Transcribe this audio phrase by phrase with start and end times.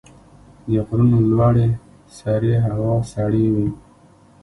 [0.71, 1.67] د غرونو لوړې
[2.17, 3.69] سرې هوا سړې وي.